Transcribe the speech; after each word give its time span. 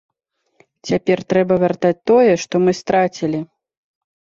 Цяпер 0.89 1.21
трэба 1.35 1.59
вяртаць 1.67 1.95
тое, 2.15 2.31
што 2.49 2.55
мы 2.67 2.71
страцілі. 2.83 3.49